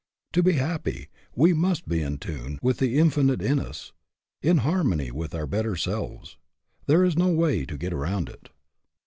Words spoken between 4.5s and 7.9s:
harmony with our better selves. There is no way to